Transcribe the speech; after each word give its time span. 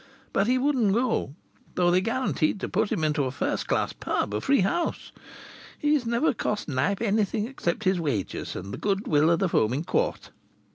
But 0.33 0.47
he 0.47 0.57
wouldn't 0.57 0.95
go, 0.95 1.35
though 1.75 1.91
they 1.91 2.01
guaranteed 2.01 2.59
to 2.61 2.67
put 2.67 2.91
him 2.91 3.03
into 3.03 3.25
a 3.25 3.29
first 3.31 3.67
class 3.67 3.93
pub 3.93 4.33
a 4.33 4.41
free 4.41 4.61
house. 4.61 5.11
He's 5.77 6.07
never 6.07 6.33
cost 6.33 6.67
Knype 6.67 7.03
anything 7.03 7.47
except 7.47 7.83
his 7.83 7.99
wages 7.99 8.55
and 8.55 8.73
the 8.73 8.79
goodwill 8.79 9.29
of 9.29 9.37
the 9.37 9.49
Foaming 9.49 9.83
Quart." 9.83 10.31